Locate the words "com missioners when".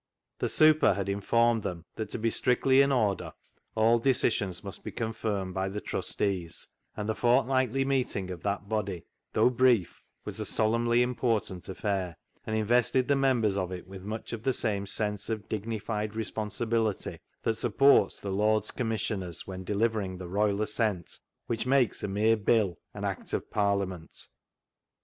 18.71-19.63